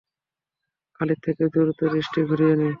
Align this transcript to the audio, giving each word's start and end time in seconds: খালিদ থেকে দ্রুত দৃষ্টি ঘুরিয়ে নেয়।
খালিদ 0.95 1.19
থেকে 1.23 1.43
দ্রুত 1.53 1.79
দৃষ্টি 1.93 2.19
ঘুরিয়ে 2.21 2.55
নেয়। 2.55 2.69